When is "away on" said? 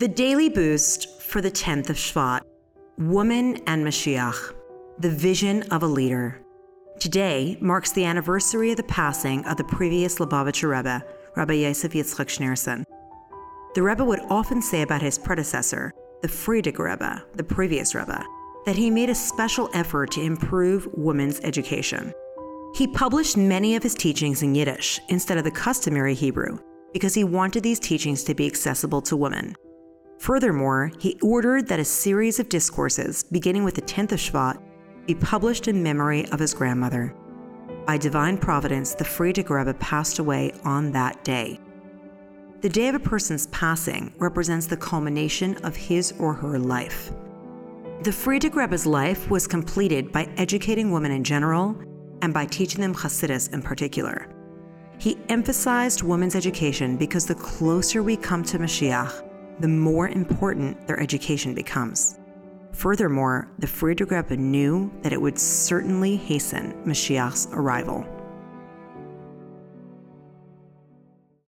40.18-40.92